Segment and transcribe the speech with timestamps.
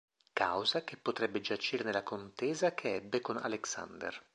[0.33, 4.19] Causa che potrebbe giacere nella contesa che ebbe con Alexander.